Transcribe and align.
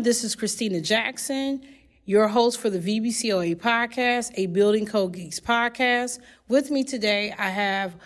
Everyone. 0.00 0.08
This 0.08 0.24
is 0.24 0.34
Christina 0.34 0.80
Jackson, 0.80 1.60
your 2.06 2.28
host 2.28 2.58
for 2.58 2.70
the 2.70 2.78
VBCOA 2.78 3.56
podcast, 3.56 4.30
a 4.34 4.46
Building 4.46 4.86
Code 4.86 5.12
Geeks 5.12 5.40
podcast. 5.40 6.20
With 6.48 6.70
me 6.70 6.84
today, 6.84 7.34
I 7.36 7.50
have 7.50 7.96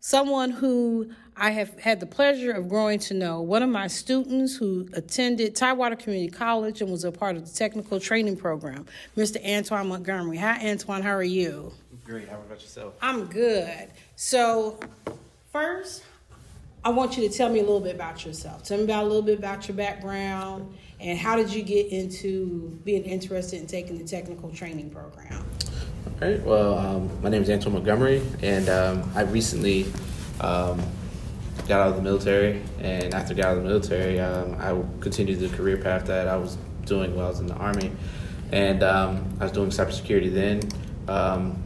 someone 0.00 0.50
who 0.50 1.12
I 1.34 1.52
have 1.52 1.78
had 1.78 2.00
the 2.00 2.06
pleasure 2.06 2.52
of 2.52 2.68
growing 2.68 2.98
to 3.00 3.14
know, 3.14 3.40
one 3.40 3.62
of 3.62 3.70
my 3.70 3.86
students 3.86 4.54
who 4.54 4.86
attended 4.92 5.56
Tidewater 5.56 5.96
Community 5.96 6.30
College 6.30 6.82
and 6.82 6.90
was 6.90 7.04
a 7.04 7.12
part 7.12 7.36
of 7.36 7.46
the 7.50 7.54
technical 7.56 7.98
training 7.98 8.36
program, 8.36 8.84
Mr. 9.16 9.42
Antwan 9.42 9.86
Montgomery. 9.86 10.36
Hi, 10.36 10.58
Antwan. 10.58 11.00
How 11.00 11.14
are 11.14 11.22
you? 11.22 11.72
Great. 12.04 12.28
How 12.28 12.36
about 12.36 12.60
yourself? 12.60 12.92
I'm 13.00 13.24
good. 13.26 13.88
So, 14.14 14.78
first, 15.50 16.04
I 16.84 16.90
want 16.90 17.16
you 17.16 17.26
to 17.26 17.34
tell 17.34 17.48
me 17.48 17.60
a 17.60 17.62
little 17.62 17.80
bit 17.80 17.94
about 17.94 18.26
yourself. 18.26 18.62
Tell 18.62 18.76
me 18.76 18.84
about 18.84 19.04
a 19.04 19.06
little 19.06 19.22
bit 19.22 19.38
about 19.38 19.66
your 19.66 19.76
background 19.76 20.74
and 21.00 21.18
how 21.18 21.34
did 21.34 21.50
you 21.50 21.62
get 21.62 21.86
into 21.88 22.78
being 22.84 23.04
interested 23.04 23.58
in 23.58 23.66
taking 23.66 23.96
the 23.96 24.04
technical 24.04 24.50
training 24.50 24.90
program? 24.90 25.46
All 26.06 26.28
right. 26.28 26.42
Well, 26.42 26.78
um, 26.78 27.22
my 27.22 27.30
name 27.30 27.42
is 27.42 27.48
Antwan 27.48 27.72
Montgomery, 27.72 28.22
and 28.42 28.68
um, 28.68 29.10
I 29.14 29.22
recently 29.22 29.86
um, 30.40 30.80
got 31.66 31.80
out 31.80 31.88
of 31.88 31.96
the 31.96 32.02
military. 32.02 32.62
And 32.80 33.14
after 33.14 33.32
I 33.32 33.36
got 33.36 33.46
out 33.46 33.56
of 33.56 33.62
the 33.62 33.68
military, 33.68 34.20
um, 34.20 34.54
I 34.60 35.00
continued 35.00 35.40
the 35.40 35.48
career 35.56 35.78
path 35.78 36.06
that 36.06 36.28
I 36.28 36.36
was 36.36 36.58
doing 36.84 37.16
while 37.16 37.26
I 37.26 37.28
was 37.30 37.40
in 37.40 37.46
the 37.46 37.54
Army. 37.54 37.92
And 38.52 38.82
um, 38.82 39.36
I 39.40 39.44
was 39.44 39.52
doing 39.52 39.70
cybersecurity 39.70 40.32
then. 40.32 40.60
Um, 41.08 41.62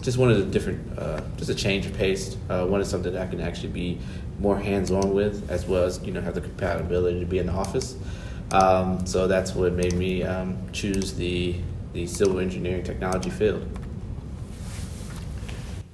just 0.00 0.16
wanted 0.16 0.38
a 0.38 0.44
different, 0.44 0.98
uh, 0.98 1.20
just 1.36 1.50
a 1.50 1.54
change 1.54 1.86
of 1.86 1.94
pace. 1.94 2.36
Uh, 2.48 2.66
wanted 2.68 2.86
something 2.86 3.12
that 3.12 3.20
I 3.20 3.26
can 3.26 3.40
actually 3.40 3.68
be 3.68 3.98
more 4.40 4.58
hands-on 4.58 5.12
with, 5.12 5.48
as 5.50 5.66
well 5.66 5.84
as 5.84 6.02
you 6.02 6.12
know 6.12 6.20
have 6.20 6.34
the 6.34 6.40
compatibility 6.40 7.20
to 7.20 7.26
be 7.26 7.38
in 7.38 7.46
the 7.46 7.52
office. 7.52 7.96
Um, 8.52 9.06
so 9.06 9.28
that's 9.28 9.54
what 9.54 9.74
made 9.74 9.94
me 9.94 10.22
um, 10.22 10.58
choose 10.72 11.14
the 11.14 11.56
the 11.92 12.06
civil 12.06 12.38
engineering 12.38 12.84
technology 12.84 13.30
field. 13.30 13.66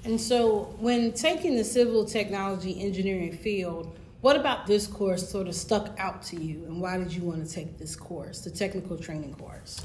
And 0.05 0.21
so, 0.21 0.75
when 0.79 1.13
taking 1.13 1.57
the 1.57 1.65
civil 1.65 2.05
technology 2.05 2.81
engineering 2.81 3.37
field, 3.37 3.97
what 4.21 4.37
about 4.37 4.67
this 4.67 4.87
course 4.87 5.29
sort 5.29 5.49
of 5.49 5.55
stuck 5.55 5.99
out 5.99 6.23
to 6.25 6.41
you, 6.41 6.65
and 6.67 6.81
why 6.81 6.97
did 6.97 7.13
you 7.13 7.23
want 7.23 7.47
to 7.47 7.53
take 7.53 7.77
this 7.77 7.97
course, 7.97 8.41
the 8.41 8.51
technical 8.51 8.97
training 8.97 9.35
course? 9.35 9.83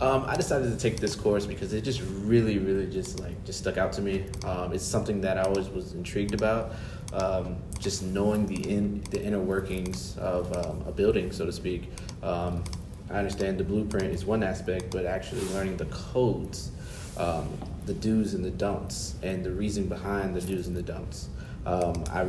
Um, 0.00 0.24
I 0.26 0.36
decided 0.36 0.70
to 0.70 0.78
take 0.78 1.00
this 1.00 1.16
course 1.16 1.44
because 1.44 1.72
it 1.72 1.82
just 1.82 2.00
really, 2.00 2.58
really 2.58 2.86
just 2.86 3.18
like 3.18 3.44
just 3.44 3.58
stuck 3.58 3.76
out 3.76 3.92
to 3.94 4.00
me. 4.00 4.24
Um, 4.44 4.72
it's 4.72 4.84
something 4.84 5.20
that 5.22 5.38
I 5.38 5.42
always 5.42 5.68
was 5.68 5.92
intrigued 5.92 6.34
about. 6.34 6.72
Um, 7.12 7.56
just 7.78 8.02
knowing 8.02 8.46
the 8.46 8.68
in 8.68 9.02
the 9.10 9.22
inner 9.22 9.40
workings 9.40 10.16
of 10.18 10.52
um, 10.54 10.84
a 10.86 10.92
building, 10.92 11.32
so 11.32 11.46
to 11.46 11.52
speak. 11.52 11.90
Um, 12.22 12.62
I 13.10 13.14
understand 13.14 13.56
the 13.56 13.64
blueprint 13.64 14.12
is 14.12 14.26
one 14.26 14.42
aspect, 14.42 14.90
but 14.90 15.06
actually 15.06 15.40
learning 15.54 15.78
the 15.78 15.86
codes, 15.86 16.70
um, 17.16 17.48
the 17.86 17.94
do's 17.94 18.34
and 18.34 18.44
the 18.44 18.50
don'ts, 18.50 19.14
and 19.22 19.42
the 19.42 19.50
reason 19.50 19.86
behind 19.86 20.36
the 20.36 20.42
do's 20.42 20.66
and 20.66 20.76
the 20.76 20.82
don'ts. 20.82 21.28
I 21.64 22.26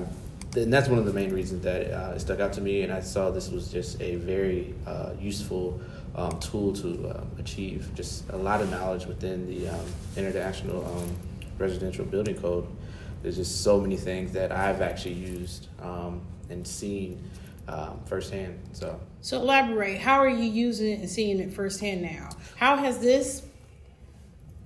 and 0.55 0.73
that's 0.73 0.89
one 0.89 0.97
of 0.97 1.05
the 1.05 1.13
main 1.13 1.31
reasons 1.31 1.63
that 1.63 1.91
uh, 1.91 2.13
it 2.15 2.19
stuck 2.19 2.39
out 2.39 2.53
to 2.53 2.61
me, 2.61 2.81
and 2.81 2.91
I 2.91 3.01
saw 3.01 3.29
this 3.29 3.49
was 3.49 3.71
just 3.71 4.01
a 4.01 4.15
very 4.15 4.73
uh, 4.87 5.11
useful 5.19 5.79
um, 6.15 6.39
tool 6.39 6.73
to 6.73 7.07
uh, 7.07 7.23
achieve 7.37 7.91
just 7.93 8.27
a 8.29 8.37
lot 8.37 8.61
of 8.61 8.71
knowledge 8.71 9.05
within 9.05 9.45
the 9.47 9.69
um, 9.69 9.85
international 10.17 10.83
um, 10.85 11.15
residential 11.57 12.03
building 12.05 12.35
code. 12.35 12.67
There's 13.21 13.35
just 13.35 13.63
so 13.63 13.79
many 13.79 13.97
things 13.97 14.31
that 14.33 14.51
I've 14.51 14.81
actually 14.81 15.15
used 15.15 15.67
um, 15.81 16.21
and 16.49 16.65
seen 16.65 17.21
um, 17.67 17.99
firsthand. 18.05 18.59
So, 18.73 18.99
so 19.21 19.37
elaborate. 19.41 19.99
How 19.99 20.19
are 20.19 20.29
you 20.29 20.49
using 20.49 20.91
it 20.91 20.99
and 20.99 21.09
seeing 21.09 21.39
it 21.39 21.53
firsthand 21.53 22.01
now? 22.01 22.29
How 22.55 22.77
has 22.77 22.99
this 22.99 23.43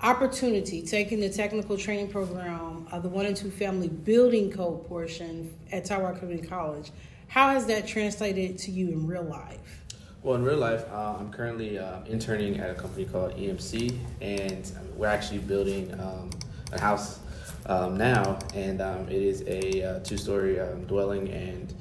opportunity 0.02 0.82
taking 0.82 1.20
the 1.20 1.30
technical 1.30 1.78
training 1.78 2.10
program 2.10 2.88
of 2.92 3.04
the 3.04 3.10
one 3.10 3.26
and 3.26 3.36
two 3.36 3.50
family 3.50 3.88
building 3.88 4.52
code 4.52 4.88
portion 4.88 5.54
at 5.72 5.86
Tidewater 5.86 6.20
Community 6.20 6.48
College? 6.48 6.92
How 7.28 7.50
has 7.50 7.66
that 7.66 7.88
translated 7.88 8.60
to 8.60 8.72
you 8.72 8.90
in 8.90 9.08
real 9.08 9.24
life? 9.24 9.84
Well, 10.22 10.36
in 10.36 10.44
real 10.44 10.58
life, 10.58 10.86
uh, 10.90 11.18
I'm 11.20 11.32
currently 11.32 11.80
uh, 11.80 12.04
interning 12.06 12.60
at 12.60 12.70
a 12.70 12.76
company 12.76 13.06
called 13.06 13.36
EMC, 13.36 13.98
and 14.22 14.72
we're 14.96 15.08
actually 15.08 15.40
building 15.40 15.92
um, 16.00 16.30
a 16.72 16.80
house 16.80 17.20
um, 17.66 17.98
now, 17.98 18.40
and 18.54 18.82
um, 18.82 19.08
it 19.10 19.22
is 19.22 19.44
a 19.48 19.84
uh, 19.84 20.00
two-story 20.00 20.60
um, 20.60 20.86
dwelling, 20.86 21.30
and 21.30 21.74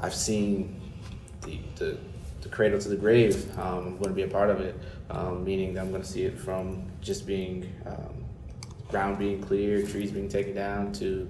I've 0.00 0.14
seen 0.14 0.80
the, 1.42 1.58
the, 1.76 1.98
the 2.40 2.48
cradle 2.48 2.78
to 2.78 2.88
the 2.88 2.96
grave. 2.96 3.50
Um, 3.58 3.86
I'm 3.86 3.96
going 3.98 4.10
to 4.10 4.14
be 4.14 4.22
a 4.22 4.28
part 4.28 4.50
of 4.50 4.60
it, 4.60 4.78
um, 5.10 5.44
meaning 5.44 5.74
that 5.74 5.80
I'm 5.80 5.90
going 5.90 6.02
to 6.02 6.08
see 6.08 6.24
it 6.24 6.38
from 6.38 6.90
just 7.00 7.26
being 7.26 7.72
ground 8.88 9.18
being 9.18 9.40
cleared, 9.40 9.88
trees 9.88 10.12
being 10.12 10.28
taken 10.28 10.54
down, 10.54 10.92
to 10.92 11.28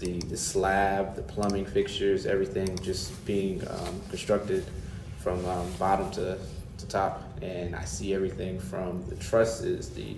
the, 0.00 0.18
the 0.22 0.36
slab, 0.36 1.14
the 1.14 1.22
plumbing 1.22 1.64
fixtures, 1.64 2.26
everything 2.26 2.76
just 2.80 3.24
being 3.24 3.60
constructed 4.08 4.64
from 5.18 5.44
um, 5.46 5.70
bottom 5.78 6.10
to, 6.10 6.38
to 6.78 6.86
top, 6.86 7.22
and 7.42 7.74
I 7.76 7.84
see 7.84 8.14
everything 8.14 8.58
from 8.58 9.06
the 9.08 9.16
trusses, 9.16 9.90
the 9.90 10.16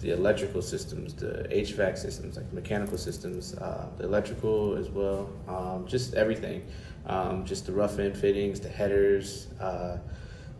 the 0.00 0.12
electrical 0.12 0.62
systems, 0.62 1.14
the 1.14 1.46
HVAC 1.50 1.98
systems, 1.98 2.36
like 2.36 2.52
mechanical 2.52 2.98
systems, 2.98 3.54
uh, 3.54 3.88
the 3.98 4.04
electrical 4.04 4.76
as 4.76 4.88
well, 4.88 5.30
um, 5.48 5.86
just 5.86 6.14
everything, 6.14 6.66
um, 7.06 7.44
just 7.44 7.66
the 7.66 7.72
rough-in 7.72 8.14
fittings, 8.14 8.60
the 8.60 8.68
headers, 8.68 9.48
uh, 9.60 9.98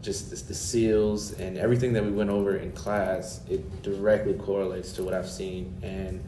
just 0.03 0.49
the, 0.49 0.55
seals, 0.55 1.33
and 1.35 1.59
everything 1.59 1.93
that 1.93 2.03
we 2.03 2.11
went 2.11 2.31
over 2.31 2.57
in 2.57 2.73
class. 2.73 3.41
It 3.51 3.83
directly 3.83 4.35
correlates 4.35 4.93
to 4.93 5.03
what 5.03 5.13
I've 5.13 5.29
seen, 5.29 5.79
and 5.83 6.25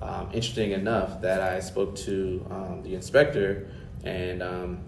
um, 0.00 0.26
interesting 0.26 0.72
enough 0.72 1.20
that 1.22 1.40
I 1.40 1.58
spoke 1.58 1.96
to 1.96 2.46
um, 2.50 2.82
the 2.84 2.94
inspector 2.94 3.68
and 4.06 4.42
um, 4.42 4.78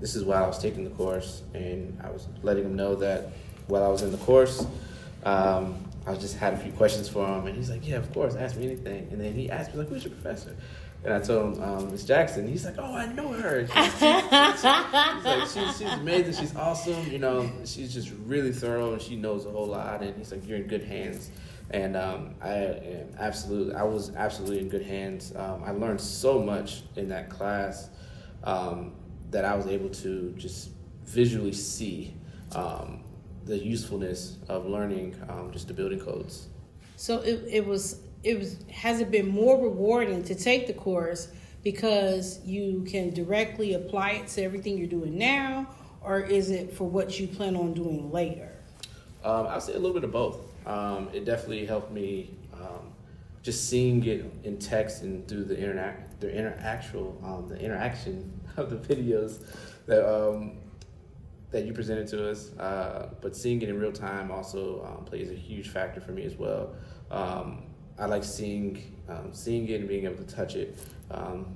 this 0.00 0.14
is 0.14 0.24
while 0.24 0.44
I 0.44 0.46
was 0.46 0.58
taking 0.58 0.84
the 0.84 0.90
course, 0.90 1.42
and 1.52 2.00
I 2.02 2.10
was 2.10 2.28
letting 2.42 2.64
him 2.64 2.76
know 2.76 2.94
that 2.96 3.32
while 3.66 3.84
I 3.84 3.88
was 3.88 4.02
in 4.02 4.12
the 4.12 4.18
course, 4.18 4.64
um, 5.24 5.84
I 6.06 6.14
just 6.14 6.36
had 6.36 6.54
a 6.54 6.56
few 6.56 6.72
questions 6.72 7.08
for 7.08 7.26
him, 7.26 7.46
and 7.46 7.56
he's 7.56 7.70
like, 7.70 7.86
"Yeah, 7.86 7.96
of 7.96 8.12
course, 8.12 8.34
ask 8.34 8.56
me 8.56 8.66
anything." 8.66 9.08
And 9.10 9.20
then 9.20 9.32
he 9.34 9.50
asked 9.50 9.72
me 9.72 9.80
like, 9.80 9.88
"Who's 9.88 10.04
your 10.04 10.12
professor?" 10.14 10.56
And 11.04 11.14
I 11.14 11.20
told 11.20 11.56
him 11.56 11.62
um, 11.62 11.90
Miss 11.90 12.04
Jackson. 12.04 12.46
He's 12.48 12.64
like, 12.64 12.76
"Oh, 12.78 12.94
I 12.94 13.06
know 13.12 13.28
her. 13.28 13.66
She's, 13.66 13.74
she's, 13.74 13.92
she's, 13.92 14.64
like, 14.64 15.48
she's, 15.48 15.78
she's 15.78 15.92
amazing. 15.92 16.34
She's 16.34 16.56
awesome. 16.56 17.10
You 17.10 17.18
know, 17.18 17.50
she's 17.64 17.92
just 17.92 18.12
really 18.24 18.52
thorough, 18.52 18.92
and 18.92 19.02
she 19.02 19.16
knows 19.16 19.46
a 19.46 19.50
whole 19.50 19.66
lot." 19.66 20.02
And 20.02 20.16
he's 20.16 20.32
like, 20.32 20.46
"You're 20.46 20.58
in 20.58 20.66
good 20.66 20.84
hands." 20.84 21.30
And 21.72 21.96
um, 21.96 22.34
I 22.40 22.54
am 22.54 23.14
absolutely, 23.18 23.74
I 23.74 23.84
was 23.84 24.14
absolutely 24.16 24.58
in 24.58 24.68
good 24.68 24.82
hands. 24.82 25.32
Um, 25.36 25.62
I 25.64 25.70
learned 25.70 26.00
so 26.00 26.42
much 26.42 26.82
in 26.96 27.08
that 27.08 27.30
class. 27.30 27.90
Um, 28.42 28.92
that 29.30 29.44
I 29.44 29.54
was 29.54 29.66
able 29.66 29.90
to 29.90 30.34
just 30.36 30.70
visually 31.04 31.52
see 31.52 32.14
um, 32.52 33.02
the 33.44 33.58
usefulness 33.58 34.36
of 34.48 34.66
learning 34.66 35.16
um, 35.28 35.50
just 35.52 35.68
the 35.68 35.74
building 35.74 36.00
codes. 36.00 36.48
So 36.96 37.20
it, 37.20 37.44
it 37.48 37.66
was 37.66 38.00
it 38.22 38.38
was 38.38 38.62
has 38.70 39.00
it 39.00 39.10
been 39.10 39.28
more 39.28 39.62
rewarding 39.62 40.22
to 40.24 40.34
take 40.34 40.66
the 40.66 40.74
course 40.74 41.28
because 41.62 42.40
you 42.44 42.84
can 42.88 43.12
directly 43.12 43.74
apply 43.74 44.10
it 44.12 44.28
to 44.28 44.42
everything 44.42 44.78
you're 44.78 44.86
doing 44.86 45.16
now, 45.16 45.66
or 46.00 46.20
is 46.20 46.50
it 46.50 46.72
for 46.72 46.88
what 46.88 47.18
you 47.18 47.26
plan 47.26 47.56
on 47.56 47.74
doing 47.74 48.10
later? 48.10 48.52
Um, 49.24 49.46
I'll 49.46 49.60
say 49.60 49.74
a 49.74 49.78
little 49.78 49.94
bit 49.94 50.04
of 50.04 50.12
both. 50.12 50.38
Um, 50.66 51.08
it 51.12 51.24
definitely 51.24 51.66
helped 51.66 51.92
me 51.92 52.34
um, 52.54 52.92
just 53.42 53.68
seeing 53.68 54.04
it 54.04 54.24
in 54.44 54.58
text 54.58 55.02
and 55.02 55.26
through 55.26 55.44
the 55.44 55.58
interact 55.58 56.20
the 56.20 56.28
interactual 56.28 57.22
um, 57.24 57.48
the 57.48 57.58
interaction 57.58 58.32
of 58.56 58.70
the 58.70 58.76
videos 58.76 59.42
that 59.86 60.06
um, 60.06 60.52
that 61.50 61.64
you 61.64 61.72
presented 61.72 62.06
to 62.08 62.30
us. 62.30 62.52
Uh, 62.58 63.08
but 63.20 63.36
seeing 63.36 63.60
it 63.62 63.68
in 63.68 63.78
real 63.78 63.92
time 63.92 64.30
also 64.30 64.84
um, 64.84 65.04
plays 65.04 65.30
a 65.30 65.34
huge 65.34 65.68
factor 65.68 66.00
for 66.00 66.12
me 66.12 66.24
as 66.24 66.34
well. 66.34 66.74
Um, 67.10 67.64
I 67.98 68.06
like 68.06 68.24
seeing 68.24 68.96
um, 69.08 69.30
seeing 69.32 69.68
it 69.68 69.80
and 69.80 69.88
being 69.88 70.04
able 70.04 70.22
to 70.22 70.34
touch 70.34 70.54
it, 70.54 70.78
um, 71.10 71.46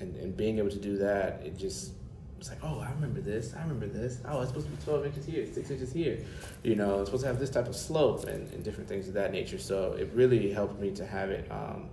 and, 0.00 0.14
and 0.16 0.36
being 0.36 0.58
able 0.58 0.70
to 0.70 0.78
do 0.78 0.96
that. 0.98 1.42
It 1.44 1.58
just 1.58 1.92
it's 2.38 2.50
like, 2.50 2.58
oh, 2.62 2.78
I 2.80 2.90
remember 2.92 3.20
this. 3.20 3.52
I 3.54 3.62
remember 3.62 3.86
this. 3.86 4.20
Oh, 4.28 4.40
it's 4.40 4.50
supposed 4.50 4.66
to 4.66 4.72
be 4.72 4.82
12 4.84 5.06
inches 5.06 5.26
here, 5.26 5.44
six 5.52 5.70
inches 5.70 5.92
here. 5.92 6.20
You 6.62 6.76
know, 6.76 7.00
it's 7.00 7.08
supposed 7.08 7.24
to 7.24 7.26
have 7.26 7.40
this 7.40 7.50
type 7.50 7.66
of 7.66 7.74
slope 7.74 8.26
and, 8.28 8.52
and 8.52 8.62
different 8.62 8.88
things 8.88 9.08
of 9.08 9.14
that 9.14 9.32
nature. 9.32 9.58
So 9.58 9.94
it 9.94 10.08
really 10.14 10.52
helped 10.52 10.80
me 10.80 10.92
to 10.92 11.04
have 11.04 11.30
it, 11.30 11.50
um, 11.50 11.88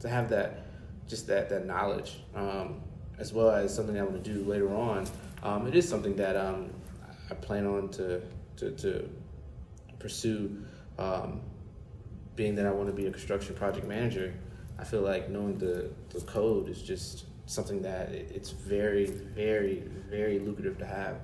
to 0.00 0.08
have 0.10 0.28
that, 0.28 0.66
just 1.08 1.26
that 1.28 1.48
that 1.48 1.66
knowledge. 1.66 2.20
Um, 2.34 2.82
as 3.18 3.32
well 3.32 3.50
as 3.50 3.74
something 3.74 3.98
I 3.98 4.02
want 4.02 4.22
to 4.22 4.34
do 4.34 4.44
later 4.44 4.74
on. 4.74 5.06
Um, 5.42 5.66
it 5.66 5.74
is 5.74 5.88
something 5.88 6.16
that 6.16 6.36
um, 6.36 6.70
I 7.30 7.34
plan 7.34 7.66
on 7.66 7.88
to 7.90 8.22
to, 8.56 8.70
to 8.72 9.08
pursue. 9.98 10.62
Um, 10.98 11.40
being 12.36 12.54
that 12.56 12.66
I 12.66 12.70
want 12.70 12.88
to 12.88 12.94
be 12.94 13.06
a 13.06 13.10
construction 13.10 13.54
project 13.54 13.86
manager, 13.86 14.34
I 14.78 14.84
feel 14.84 15.00
like 15.00 15.30
knowing 15.30 15.56
the, 15.56 15.90
the 16.10 16.20
code 16.26 16.68
is 16.68 16.82
just 16.82 17.24
something 17.46 17.80
that 17.80 18.10
it, 18.10 18.30
it's 18.34 18.50
very, 18.50 19.06
very, 19.06 19.84
very 20.10 20.38
lucrative 20.38 20.76
to 20.78 20.84
have. 20.84 21.16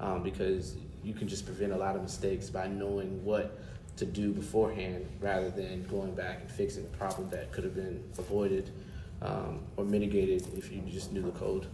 um, 0.00 0.22
because 0.22 0.76
you 1.02 1.14
can 1.14 1.28
just 1.28 1.46
prevent 1.46 1.72
a 1.72 1.76
lot 1.76 1.94
of 1.96 2.02
mistakes 2.02 2.50
by 2.50 2.66
knowing 2.66 3.22
what 3.24 3.58
to 3.96 4.06
do 4.06 4.32
beforehand 4.32 5.06
rather 5.20 5.50
than 5.50 5.84
going 5.84 6.14
back 6.14 6.40
and 6.40 6.50
fixing 6.50 6.84
a 6.84 6.96
problem 6.96 7.28
that 7.30 7.52
could 7.52 7.64
have 7.64 7.74
been 7.74 8.02
avoided 8.18 8.70
um, 9.22 9.60
or 9.76 9.84
mitigated 9.84 10.46
if 10.56 10.72
you 10.72 10.80
just 10.90 11.12
knew 11.12 11.22
the 11.22 11.30
code. 11.32 11.66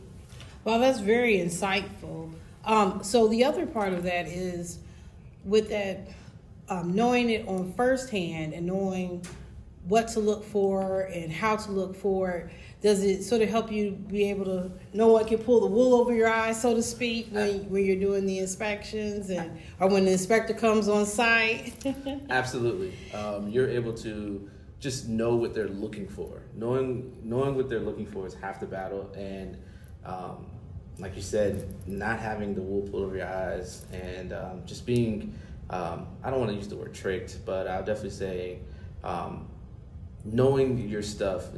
Well, 0.67 0.81
that's 0.81 0.99
very 0.99 1.37
insightful. 1.37 2.35
Um, 2.65 3.05
so 3.05 3.29
the 3.29 3.45
other 3.45 3.67
part 3.67 3.93
of 3.93 4.03
that 4.03 4.27
is 4.27 4.81
with 5.45 5.69
that 5.69 6.09
um, 6.69 6.93
knowing 6.93 7.31
it 7.31 7.47
on 7.47 7.73
first 7.75 8.11
hand 8.11 8.53
and 8.53 8.67
knowing 8.67 9.25
what 9.87 10.09
to 10.09 10.19
look 10.19 10.45
for 10.45 11.03
and 11.03 11.33
how 11.33 11.55
to 11.55 11.71
look 11.71 11.95
for 11.95 12.31
it 12.31 12.51
does 12.83 13.05
it 13.05 13.23
sort 13.23 13.41
of 13.43 13.49
help 13.49 13.71
you 13.71 13.93
be 13.93 14.29
able 14.29 14.45
to 14.45 14.73
no 14.93 15.07
one 15.13 15.25
can 15.25 15.39
pull 15.39 15.61
the 15.61 15.67
wool 15.67 15.95
over 15.95 16.13
your 16.13 16.29
eyes 16.29 16.61
so 16.61 16.75
to 16.75 16.83
speak 16.83 17.29
when, 17.31 17.71
when 17.71 17.85
you're 17.85 17.95
doing 17.95 18.27
the 18.27 18.41
inspections 18.41 19.31
and 19.31 19.57
or 19.79 19.89
when 19.89 20.05
the 20.05 20.11
inspector 20.11 20.53
comes 20.53 20.89
on 20.89 21.07
site? 21.07 21.75
Absolutely. 22.31 22.93
Um, 23.15 23.49
you're 23.49 23.71
able 23.71 23.95
to 23.99 24.51
just 24.81 25.09
know 25.09 25.37
what 25.37 25.55
they're 25.55 25.69
looking 25.69 26.09
for. 26.09 26.43
Knowing 26.57 27.17
knowing 27.23 27.55
what 27.55 27.69
they're 27.69 27.79
looking 27.79 28.07
for 28.07 28.27
is 28.27 28.35
half 28.35 28.59
the 28.59 28.67
battle 28.67 29.13
and 29.17 29.57
um, 30.07 30.47
like 30.99 31.15
you 31.15 31.23
said 31.23 31.75
not 31.87 32.19
having 32.19 32.55
the 32.55 32.63
wool 32.63 32.83
pulled 32.89 33.05
over 33.05 33.17
your 33.17 33.27
eyes 33.27 33.85
and 33.93 34.33
um, 34.33 34.63
just 34.65 34.87
being 34.87 35.35
um, 35.69 36.07
i 36.25 36.31
don't 36.31 36.41
want 36.41 36.51
to 36.51 36.57
use 36.57 36.69
the 36.69 36.77
word 36.77 36.95
tricked 36.95 37.45
but 37.45 37.67
i'll 37.69 37.85
definitely 37.85 38.11
say 38.11 38.59
um, 39.05 39.47
knowing 40.25 40.89
your 40.89 41.03
stuff 41.03 41.49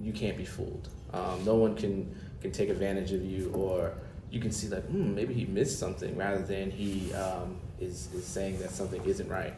you 0.00 0.12
can't 0.12 0.36
be 0.36 0.44
fooled. 0.44 0.88
Um, 1.12 1.44
no 1.44 1.54
one 1.54 1.74
can 1.74 2.14
can 2.40 2.52
take 2.52 2.68
advantage 2.68 3.12
of 3.12 3.24
you, 3.24 3.50
or 3.54 3.94
you 4.30 4.40
can 4.40 4.52
see 4.52 4.68
like, 4.68 4.84
hmm, 4.84 5.14
maybe 5.14 5.32
he 5.32 5.46
missed 5.46 5.78
something, 5.78 6.16
rather 6.16 6.42
than 6.42 6.70
he 6.70 7.12
um, 7.14 7.58
is 7.80 8.12
is 8.12 8.26
saying 8.26 8.58
that 8.60 8.70
something 8.70 9.02
isn't 9.04 9.28
right. 9.28 9.54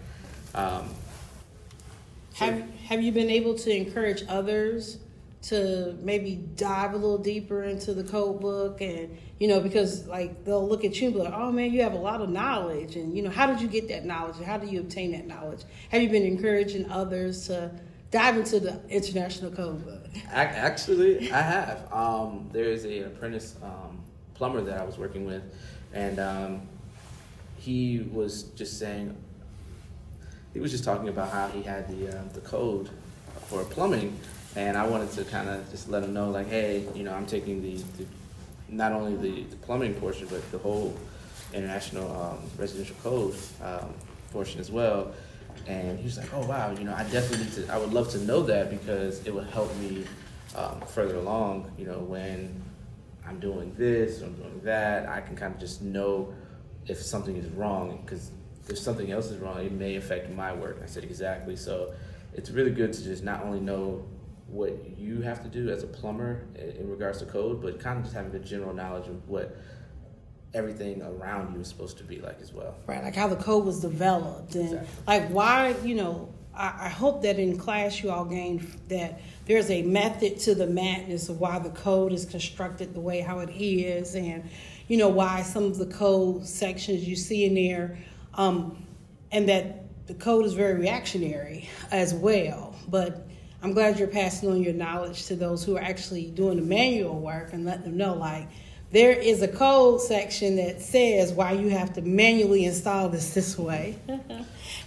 So 2.34 2.44
have 2.44 2.70
Have 2.88 3.02
you 3.02 3.12
been 3.12 3.30
able 3.30 3.54
to 3.54 3.74
encourage 3.74 4.22
others 4.28 4.98
to 5.42 5.96
maybe 6.02 6.36
dive 6.56 6.92
a 6.92 6.96
little 6.96 7.18
deeper 7.18 7.62
into 7.62 7.94
the 7.94 8.02
code 8.02 8.40
book 8.40 8.80
and 8.80 9.16
you 9.38 9.46
know 9.46 9.60
because 9.60 10.06
like 10.06 10.44
they'll 10.44 10.66
look 10.66 10.84
at 10.84 11.00
you 11.00 11.08
and 11.08 11.14
be 11.14 11.22
like 11.22 11.32
oh 11.34 11.52
man 11.52 11.70
you 11.72 11.82
have 11.82 11.92
a 11.92 11.98
lot 11.98 12.20
of 12.20 12.30
knowledge. 12.30 12.96
And 12.96 13.16
you 13.16 13.22
know 13.22 13.30
how 13.30 13.46
did 13.46 13.60
you 13.60 13.68
get 13.68 13.88
that 13.88 14.04
knowledge? 14.04 14.42
How 14.44 14.58
do 14.58 14.66
you 14.66 14.80
obtain 14.80 15.12
that 15.12 15.26
knowledge? 15.26 15.62
Have 15.90 16.02
you 16.02 16.08
been 16.08 16.24
encouraging 16.24 16.90
others 16.90 17.46
to 17.46 17.70
dive 18.10 18.36
into 18.36 18.60
the 18.60 18.80
international 18.88 19.50
code 19.50 19.84
book? 19.84 20.06
Actually, 20.30 21.30
I 21.32 21.40
have. 21.40 21.92
Um, 21.92 22.48
there 22.52 22.64
is 22.64 22.84
a 22.84 23.02
apprentice 23.02 23.56
um, 23.62 24.02
plumber 24.34 24.62
that 24.62 24.78
I 24.78 24.84
was 24.84 24.98
working 24.98 25.26
with, 25.26 25.42
and 25.92 26.18
um, 26.18 26.62
he 27.58 28.08
was 28.12 28.44
just 28.44 28.78
saying, 28.78 29.16
he 30.52 30.60
was 30.60 30.70
just 30.70 30.84
talking 30.84 31.08
about 31.08 31.30
how 31.30 31.48
he 31.48 31.62
had 31.62 31.88
the 31.88 32.16
uh, 32.16 32.22
the 32.32 32.40
code 32.40 32.90
for 33.48 33.64
plumbing, 33.64 34.18
and 34.56 34.76
I 34.76 34.86
wanted 34.86 35.12
to 35.12 35.24
kind 35.24 35.48
of 35.48 35.70
just 35.70 35.88
let 35.88 36.02
him 36.02 36.12
know, 36.12 36.30
like, 36.30 36.48
hey, 36.48 36.86
you 36.94 37.04
know, 37.04 37.14
I'm 37.14 37.26
taking 37.26 37.62
the, 37.62 37.76
the 37.98 38.06
not 38.68 38.92
only 38.92 39.16
the, 39.16 39.44
the, 39.44 39.56
plumbing 39.56 39.94
portion, 39.94 40.26
but 40.28 40.50
the 40.50 40.58
whole 40.58 40.96
international 41.54 42.10
um, 42.20 42.38
residential 42.58 42.96
code 43.02 43.36
um, 43.62 43.94
portion 44.32 44.60
as 44.60 44.70
well 44.70 45.12
and 45.66 45.98
he 45.98 46.04
was 46.04 46.18
like, 46.18 46.32
"Oh 46.34 46.46
wow, 46.46 46.72
you 46.72 46.84
know, 46.84 46.94
I 46.94 47.04
definitely 47.04 47.46
need 47.46 47.52
to. 47.54 47.72
I 47.72 47.78
would 47.78 47.92
love 47.92 48.10
to 48.10 48.18
know 48.18 48.42
that 48.42 48.70
because 48.70 49.24
it 49.26 49.34
would 49.34 49.46
help 49.48 49.74
me 49.76 50.04
um, 50.54 50.80
further 50.82 51.16
along. 51.16 51.72
You 51.78 51.86
know, 51.86 51.98
when 51.98 52.62
I'm 53.26 53.40
doing 53.40 53.74
this, 53.76 54.22
or 54.22 54.26
I'm 54.26 54.34
doing 54.34 54.60
that, 54.64 55.08
I 55.08 55.20
can 55.20 55.36
kind 55.36 55.54
of 55.54 55.60
just 55.60 55.82
know 55.82 56.32
if 56.86 56.98
something 57.02 57.36
is 57.36 57.48
wrong 57.50 58.00
because 58.04 58.30
if 58.68 58.78
something 58.78 59.10
else 59.10 59.30
is 59.30 59.38
wrong, 59.38 59.58
it 59.64 59.72
may 59.72 59.96
affect 59.96 60.30
my 60.30 60.52
work." 60.52 60.80
I 60.82 60.86
said, 60.86 61.04
"Exactly." 61.04 61.56
So 61.56 61.94
it's 62.34 62.50
really 62.50 62.72
good 62.72 62.92
to 62.92 63.02
just 63.02 63.24
not 63.24 63.42
only 63.44 63.60
know 63.60 64.04
what 64.48 64.98
you 64.98 65.20
have 65.22 65.42
to 65.42 65.48
do 65.48 65.70
as 65.70 65.82
a 65.82 65.86
plumber 65.86 66.46
in 66.54 66.88
regards 66.88 67.18
to 67.18 67.26
code, 67.26 67.60
but 67.60 67.80
kind 67.80 67.98
of 67.98 68.04
just 68.04 68.14
having 68.14 68.34
a 68.34 68.38
general 68.38 68.74
knowledge 68.74 69.08
of 69.08 69.28
what 69.28 69.56
everything 70.54 71.02
around 71.02 71.54
you 71.54 71.60
is 71.60 71.68
supposed 71.68 71.98
to 71.98 72.04
be 72.04 72.18
like 72.20 72.40
as 72.40 72.52
well. 72.52 72.74
Right, 72.86 73.02
like 73.02 73.14
how 73.14 73.28
the 73.28 73.36
code 73.36 73.64
was 73.64 73.80
developed 73.80 74.54
and 74.54 74.72
exactly. 74.72 74.88
like 75.06 75.28
why, 75.28 75.74
you 75.84 75.94
know, 75.96 76.32
I, 76.54 76.86
I, 76.86 76.88
hope 76.88 77.22
that 77.22 77.38
in 77.38 77.58
class 77.58 78.02
you 78.02 78.10
all 78.10 78.24
gained 78.24 78.66
that 78.88 79.20
there's 79.44 79.70
a 79.70 79.82
method 79.82 80.38
to 80.40 80.54
the 80.54 80.66
madness 80.66 81.28
of 81.28 81.38
why 81.40 81.58
the 81.58 81.70
code 81.70 82.12
is 82.12 82.24
constructed 82.24 82.94
the 82.94 83.00
way 83.00 83.20
how 83.20 83.40
it 83.40 83.50
is 83.50 84.14
and 84.14 84.48
you 84.88 84.96
know 84.96 85.08
why 85.08 85.42
some 85.42 85.64
of 85.64 85.76
the 85.76 85.86
code 85.86 86.46
sections 86.46 87.06
you 87.06 87.16
see 87.16 87.44
in 87.44 87.54
there 87.54 87.98
um, 88.34 88.82
and 89.32 89.48
that 89.48 89.84
the 90.06 90.14
code 90.14 90.46
is 90.46 90.54
very 90.54 90.78
reactionary 90.78 91.68
as 91.90 92.14
well. 92.14 92.74
But 92.88 93.26
I'm 93.62 93.72
glad 93.72 93.98
you're 93.98 94.08
passing 94.08 94.50
on 94.50 94.62
your 94.62 94.74
knowledge 94.74 95.26
to 95.26 95.36
those 95.36 95.64
who 95.64 95.76
are 95.76 95.82
actually 95.82 96.26
doing 96.26 96.56
the 96.56 96.62
manual 96.62 97.18
work 97.18 97.52
and 97.52 97.64
let 97.64 97.84
them 97.84 97.96
know 97.96 98.14
like 98.14 98.48
there 98.92 99.12
is 99.12 99.42
a 99.42 99.48
code 99.48 100.00
section 100.00 100.56
that 100.56 100.80
says 100.80 101.32
why 101.32 101.52
you 101.52 101.70
have 101.70 101.92
to 101.94 102.02
manually 102.02 102.64
install 102.64 103.08
this 103.08 103.34
this 103.34 103.58
way 103.58 103.98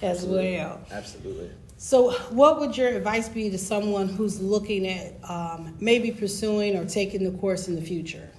as 0.01 0.17
Absolutely. 0.23 0.55
well. 0.55 0.81
Absolutely. 0.91 1.51
So, 1.77 2.11
what 2.29 2.59
would 2.59 2.75
your 2.75 2.89
advice 2.89 3.29
be 3.29 3.49
to 3.49 3.57
someone 3.57 4.09
who's 4.09 4.41
looking 4.41 4.87
at 4.87 5.13
um, 5.29 5.75
maybe 5.79 6.11
pursuing 6.11 6.75
or 6.75 6.85
taking 6.85 7.23
the 7.23 7.37
course 7.39 7.67
in 7.67 7.75
the 7.75 7.81
future? 7.81 8.29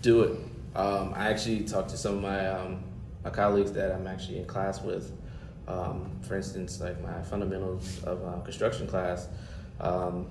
Do 0.00 0.22
it. 0.22 0.38
Um, 0.74 1.12
I 1.14 1.28
actually 1.28 1.64
talked 1.64 1.90
to 1.90 1.98
some 1.98 2.16
of 2.16 2.22
my 2.22 2.46
um, 2.46 2.82
my 3.24 3.30
colleagues 3.30 3.72
that 3.72 3.92
I'm 3.92 4.06
actually 4.06 4.38
in 4.38 4.46
class 4.46 4.80
with. 4.80 5.12
Um, 5.68 6.10
for 6.22 6.36
instance, 6.36 6.80
like 6.80 7.00
my 7.02 7.20
fundamentals 7.22 8.02
of 8.04 8.24
uh, 8.24 8.40
construction 8.40 8.86
class. 8.86 9.28
Um, 9.80 10.26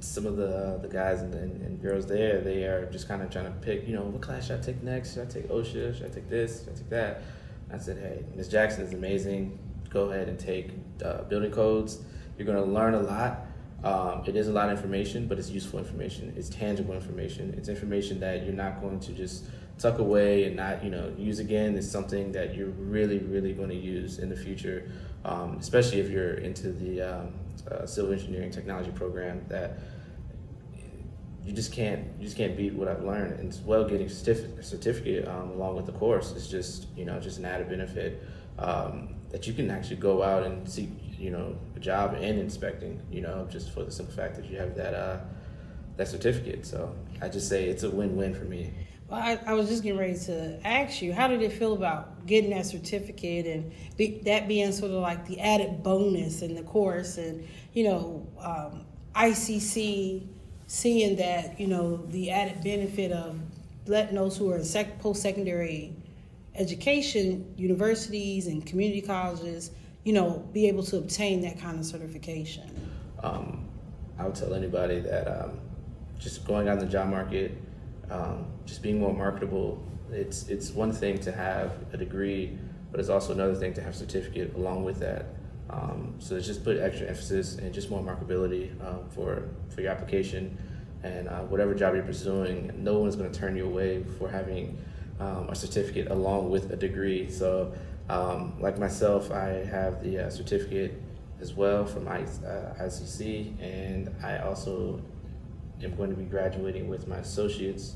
some 0.00 0.26
of 0.26 0.36
the 0.36 0.78
the 0.82 0.88
guys 0.88 1.22
and, 1.22 1.34
and, 1.34 1.62
and, 1.62 1.80
girls 1.80 2.06
there, 2.06 2.40
they 2.40 2.64
are 2.64 2.86
just 2.92 3.08
kind 3.08 3.22
of 3.22 3.30
trying 3.30 3.46
to 3.46 3.50
pick, 3.50 3.88
you 3.88 3.94
know, 3.94 4.02
what 4.02 4.20
class 4.20 4.46
should 4.46 4.60
I 4.60 4.62
take 4.62 4.82
next? 4.82 5.14
Should 5.14 5.28
I 5.28 5.30
take 5.30 5.48
OSHA? 5.48 5.96
Should 5.96 6.06
I 6.06 6.14
take 6.14 6.28
this? 6.28 6.60
Should 6.60 6.74
I 6.74 6.76
take 6.76 6.90
that? 6.90 7.22
I 7.72 7.78
said, 7.78 7.98
hey, 7.98 8.24
Ms. 8.36 8.48
Jackson 8.48 8.84
is 8.84 8.92
amazing. 8.92 9.58
Go 9.88 10.10
ahead 10.10 10.28
and 10.28 10.38
take 10.38 10.72
uh, 11.04 11.22
building 11.22 11.50
codes. 11.50 12.00
You're 12.36 12.46
going 12.46 12.62
to 12.62 12.70
learn 12.70 12.94
a 12.94 13.00
lot. 13.00 13.46
Um, 13.82 14.22
it 14.26 14.36
is 14.36 14.48
a 14.48 14.52
lot 14.52 14.70
of 14.70 14.76
information, 14.76 15.26
but 15.26 15.38
it's 15.38 15.50
useful 15.50 15.78
information. 15.78 16.32
It's 16.36 16.48
tangible 16.48 16.94
information. 16.94 17.54
It's 17.56 17.68
information 17.68 18.20
that 18.20 18.44
you're 18.44 18.54
not 18.54 18.80
going 18.80 19.00
to 19.00 19.12
just 19.12 19.44
tuck 19.78 19.98
away 19.98 20.44
and 20.44 20.56
not, 20.56 20.82
you 20.84 20.90
know, 20.90 21.12
use 21.18 21.38
again. 21.38 21.76
It's 21.76 21.90
something 21.90 22.32
that 22.32 22.54
you're 22.54 22.68
really, 22.68 23.18
really 23.18 23.52
going 23.52 23.68
to 23.70 23.76
use 23.76 24.18
in 24.18 24.28
the 24.28 24.36
future, 24.36 24.90
um, 25.24 25.58
especially 25.58 26.00
if 26.00 26.10
you're 26.10 26.34
into 26.34 26.72
the 26.72 27.02
um, 27.02 27.34
uh, 27.70 27.86
civil 27.86 28.12
engineering 28.12 28.50
technology 28.50 28.90
program 28.90 29.44
that 29.48 29.78
you 31.44 31.52
just 31.52 31.72
can't 31.72 32.06
you 32.18 32.24
just 32.24 32.36
can't 32.36 32.56
beat 32.56 32.74
what 32.74 32.88
I've 32.88 33.04
learned. 33.04 33.38
And 33.38 33.50
as 33.50 33.60
well, 33.60 33.84
getting 33.84 34.06
a 34.06 34.10
certificate 34.10 35.28
um, 35.28 35.50
along 35.50 35.76
with 35.76 35.86
the 35.86 35.92
course 35.92 36.32
is 36.32 36.48
just 36.48 36.86
you 36.96 37.04
know 37.04 37.20
just 37.20 37.38
an 37.38 37.44
added 37.44 37.68
benefit 37.68 38.22
um, 38.58 39.14
that 39.30 39.46
you 39.46 39.52
can 39.52 39.70
actually 39.70 39.96
go 39.96 40.22
out 40.22 40.44
and 40.44 40.68
seek 40.68 40.90
you 41.18 41.30
know 41.30 41.56
a 41.76 41.80
job 41.80 42.14
in 42.14 42.38
inspecting. 42.38 43.00
You 43.10 43.22
know 43.22 43.46
just 43.50 43.72
for 43.72 43.84
the 43.84 43.90
simple 43.90 44.14
fact 44.14 44.36
that 44.36 44.46
you 44.46 44.56
have 44.56 44.74
that 44.76 44.94
uh, 44.94 45.20
that 45.96 46.08
certificate. 46.08 46.64
So 46.66 46.94
I 47.20 47.28
just 47.28 47.48
say 47.48 47.68
it's 47.68 47.82
a 47.82 47.90
win-win 47.90 48.34
for 48.34 48.44
me. 48.44 48.72
Well, 49.14 49.22
I, 49.22 49.38
I, 49.46 49.52
was 49.52 49.68
just 49.68 49.84
getting 49.84 49.96
ready 49.96 50.18
to 50.24 50.58
ask 50.66 51.00
you, 51.00 51.12
how 51.12 51.28
did 51.28 51.40
it 51.40 51.52
feel 51.52 51.74
about 51.74 52.26
getting 52.26 52.50
that 52.50 52.66
certificate 52.66 53.46
and 53.46 53.72
be, 53.96 54.20
that 54.24 54.48
being 54.48 54.72
sort 54.72 54.90
of 54.90 55.02
like 55.02 55.24
the 55.24 55.38
added 55.38 55.84
bonus 55.84 56.42
in 56.42 56.56
the 56.56 56.64
course, 56.64 57.16
and 57.16 57.46
you 57.74 57.84
know, 57.84 58.26
um, 58.40 58.84
ICC 59.14 60.26
seeing 60.66 61.14
that 61.14 61.60
you 61.60 61.68
know 61.68 62.04
the 62.08 62.32
added 62.32 62.64
benefit 62.64 63.12
of 63.12 63.38
letting 63.86 64.16
those 64.16 64.36
who 64.36 64.50
are 64.50 64.56
in 64.56 64.64
sec- 64.64 64.98
post-secondary 64.98 65.94
education 66.56 67.54
universities 67.56 68.48
and 68.48 68.66
community 68.66 69.00
colleges 69.00 69.70
you 70.02 70.12
know 70.12 70.44
be 70.52 70.66
able 70.66 70.82
to 70.82 70.96
obtain 70.96 71.40
that 71.42 71.60
kind 71.60 71.78
of 71.78 71.86
certification? 71.86 72.68
Um, 73.22 73.68
i 74.18 74.24
would 74.24 74.34
tell 74.34 74.54
anybody 74.54 74.98
that 74.98 75.28
um, 75.28 75.60
just 76.18 76.44
going 76.44 76.68
on 76.68 76.80
the 76.80 76.86
job 76.86 77.10
market 77.10 77.52
um, 78.10 78.46
just 78.64 78.82
being 78.82 78.98
more 78.98 79.14
marketable 79.14 79.82
it's 80.10 80.48
it's 80.48 80.70
one 80.70 80.92
thing 80.92 81.18
to 81.18 81.32
have 81.32 81.72
a 81.92 81.96
degree 81.96 82.58
but 82.90 83.00
it's 83.00 83.08
also 83.08 83.32
another 83.32 83.54
thing 83.54 83.72
to 83.74 83.82
have 83.82 83.94
a 83.94 83.96
certificate 83.96 84.54
along 84.54 84.84
with 84.84 85.00
that 85.00 85.26
um, 85.70 86.14
so 86.18 86.36
it's 86.36 86.46
just 86.46 86.62
put 86.62 86.78
extra 86.78 87.06
emphasis 87.06 87.56
and 87.56 87.72
just 87.72 87.90
more 87.90 88.02
marketability 88.02 88.70
um, 88.86 89.08
for 89.10 89.48
for 89.70 89.80
your 89.80 89.90
application 89.90 90.56
and 91.04 91.28
uh, 91.28 91.40
whatever 91.42 91.74
job 91.74 91.94
you're 91.94 92.02
pursuing. 92.02 92.72
No 92.82 92.98
one's 92.98 93.14
going 93.14 93.30
to 93.30 93.38
turn 93.38 93.56
you 93.56 93.66
away 93.66 94.02
for 94.18 94.28
having 94.28 94.78
um, 95.20 95.48
a 95.50 95.54
certificate 95.54 96.10
along 96.10 96.50
with 96.50 96.72
a 96.72 96.76
degree. 96.76 97.30
So, 97.30 97.72
um, 98.08 98.60
like 98.60 98.78
myself, 98.78 99.30
I 99.30 99.64
have 99.64 100.02
the 100.02 100.26
uh, 100.26 100.30
certificate 100.30 101.00
as 101.40 101.52
well 101.52 101.84
from 101.84 102.08
I, 102.08 102.22
uh, 102.22 102.74
ICC, 102.82 103.60
and 103.60 104.14
I 104.22 104.38
also 104.38 105.00
am 105.84 105.96
going 105.96 106.10
to 106.10 106.16
be 106.16 106.24
graduating 106.24 106.88
with 106.88 107.06
my 107.06 107.16
associates 107.18 107.94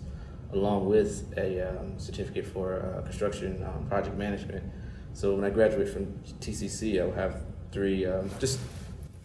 along 0.53 0.87
with 0.87 1.33
a 1.37 1.69
um, 1.69 1.99
certificate 1.99 2.47
for 2.47 2.81
uh, 2.81 3.03
construction 3.03 3.63
um, 3.65 3.87
project 3.87 4.17
management. 4.17 4.65
So 5.13 5.35
when 5.35 5.45
I 5.45 5.51
graduate 5.51 5.89
from 5.89 6.07
TCC, 6.41 7.01
I 7.01 7.05
will 7.05 7.13
have 7.13 7.43
three 7.73 8.07
um, 8.07 8.31
just 8.39 8.59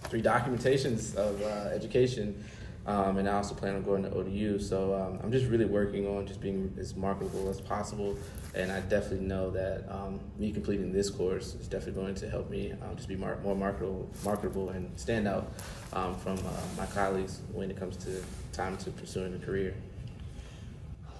three 0.04 0.22
documentations 0.22 1.16
of 1.16 1.42
uh, 1.42 1.70
education, 1.74 2.44
um, 2.86 3.18
and 3.18 3.30
I 3.30 3.34
also 3.34 3.56
plan 3.56 3.76
on 3.76 3.84
going 3.84 4.04
to 4.04 4.14
ODU. 4.14 4.60
So 4.60 4.94
um, 4.94 5.20
I'm 5.24 5.32
just 5.32 5.46
really 5.46 5.66
working 5.66 6.08
on 6.08 6.26
just 6.28 6.42
being 6.42 6.74
as 6.78 6.96
marketable 6.96 7.50
as 7.50 7.62
possible, 7.62 8.18
and 8.56 8.72
I 8.72 8.82
definitely 8.82 9.26
know 9.26 9.50
that 9.52 9.86
um, 9.90 10.20
me 10.38 10.52
completing 10.52 10.92
this 10.92 11.10
course 11.10 11.56
is 11.56 11.68
definitely 11.68 12.02
going 12.02 12.16
to 12.16 12.30
help 12.30 12.50
me 12.50 12.74
um, 12.74 12.96
just 12.96 13.08
be 13.08 13.16
mar- 13.16 13.40
more 13.44 13.56
marketable, 13.56 14.10
marketable 14.24 14.70
and 14.70 14.92
stand 15.00 15.28
out 15.28 15.52
um, 15.94 16.16
from 16.16 16.38
uh, 16.40 16.52
my 16.78 16.86
colleagues 16.88 17.42
when 17.52 17.72
it 17.72 17.78
comes 17.78 17.98
to 17.98 18.24
time 18.52 18.78
to 18.78 18.92
pursuing 18.92 19.34
a 19.34 19.40
career 19.40 19.74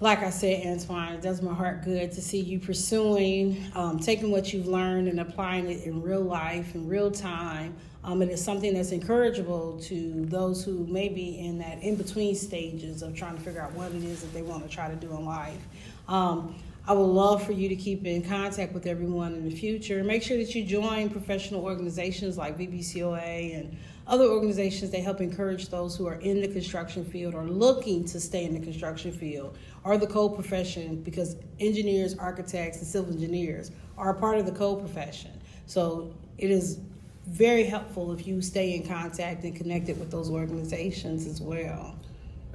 like 0.00 0.22
I 0.22 0.30
said, 0.30 0.64
Antwan, 0.64 1.14
it 1.14 1.22
does 1.22 1.40
my 1.40 1.54
heart 1.54 1.82
good 1.84 2.12
to 2.12 2.20
see 2.20 2.40
you 2.40 2.58
pursuing, 2.58 3.64
um, 3.74 3.98
taking 3.98 4.30
what 4.30 4.52
you've 4.52 4.66
learned 4.66 5.08
and 5.08 5.20
applying 5.20 5.70
it 5.70 5.84
in 5.84 6.02
real 6.02 6.20
life, 6.20 6.74
in 6.74 6.86
real 6.88 7.10
time. 7.10 7.74
Um, 8.04 8.20
it 8.20 8.28
is 8.28 8.44
something 8.44 8.74
that's 8.74 8.90
encourageable 8.90 9.82
to 9.86 10.26
those 10.26 10.62
who 10.62 10.86
may 10.86 11.08
be 11.08 11.38
in 11.38 11.58
that 11.58 11.82
in 11.82 11.96
between 11.96 12.34
stages 12.34 13.02
of 13.02 13.14
trying 13.14 13.36
to 13.36 13.40
figure 13.42 13.62
out 13.62 13.72
what 13.72 13.92
it 13.92 14.04
is 14.04 14.20
that 14.20 14.32
they 14.34 14.42
want 14.42 14.62
to 14.62 14.68
try 14.68 14.90
to 14.90 14.96
do 14.96 15.10
in 15.10 15.24
life. 15.24 15.60
Um, 16.06 16.54
I 16.86 16.92
would 16.92 17.02
love 17.02 17.42
for 17.42 17.52
you 17.52 17.70
to 17.70 17.76
keep 17.76 18.04
in 18.04 18.22
contact 18.22 18.74
with 18.74 18.86
everyone 18.86 19.32
in 19.32 19.48
the 19.48 19.56
future. 19.56 20.04
Make 20.04 20.22
sure 20.22 20.36
that 20.36 20.54
you 20.54 20.66
join 20.66 21.08
professional 21.08 21.64
organizations 21.64 22.36
like 22.36 22.58
VBCOA 22.58 23.58
and 23.58 23.74
other 24.06 24.26
organizations 24.26 24.90
that 24.90 25.00
help 25.00 25.22
encourage 25.22 25.70
those 25.70 25.96
who 25.96 26.06
are 26.06 26.20
in 26.20 26.42
the 26.42 26.48
construction 26.48 27.02
field 27.02 27.34
or 27.34 27.44
looking 27.44 28.04
to 28.04 28.20
stay 28.20 28.44
in 28.44 28.52
the 28.52 28.60
construction 28.60 29.12
field 29.12 29.56
or 29.82 29.96
the 29.96 30.06
code 30.06 30.34
profession 30.34 31.02
because 31.02 31.36
engineers, 31.58 32.18
architects, 32.18 32.76
and 32.76 32.86
civil 32.86 33.14
engineers 33.14 33.70
are 33.96 34.10
a 34.10 34.14
part 34.20 34.36
of 34.36 34.44
the 34.44 34.52
code 34.52 34.80
profession. 34.80 35.30
So 35.64 36.12
it 36.36 36.50
is 36.50 36.80
very 37.26 37.64
helpful 37.64 38.12
if 38.12 38.26
you 38.26 38.42
stay 38.42 38.74
in 38.74 38.86
contact 38.86 39.44
and 39.44 39.56
connected 39.56 39.98
with 39.98 40.10
those 40.10 40.30
organizations 40.30 41.26
as 41.26 41.40
well. 41.40 41.96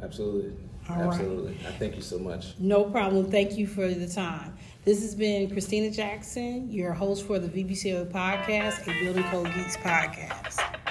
Absolutely. 0.01 0.53
All 0.89 0.95
Absolutely. 0.95 1.53
Right. 1.53 1.65
I 1.67 1.71
thank 1.73 1.95
you 1.95 2.01
so 2.01 2.17
much. 2.17 2.53
No 2.59 2.83
problem. 2.85 3.29
Thank 3.29 3.57
you 3.57 3.67
for 3.67 3.87
the 3.87 4.07
time. 4.07 4.57
This 4.85 5.01
has 5.01 5.13
been 5.13 5.49
Christina 5.51 5.91
Jackson, 5.91 6.71
your 6.71 6.93
host 6.93 7.27
for 7.27 7.37
the 7.37 7.47
VBCO 7.47 8.11
podcast, 8.11 8.87
a 8.87 9.03
Building 9.03 9.23
Code 9.25 9.53
Geeks 9.53 9.77
podcast. 9.77 10.88